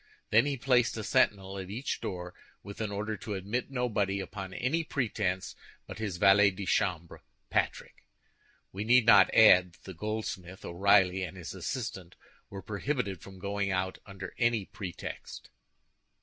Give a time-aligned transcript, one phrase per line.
[0.31, 4.51] Then he placed a sentinel at each door, with an order to admit nobody upon
[4.51, 7.19] any pretense but his valet de chambre,
[7.51, 8.03] Patrick.
[8.71, 12.15] We need not add that the goldsmith, O'Reilly, and his assistant,
[12.49, 15.51] were prohibited from going out under any pretext.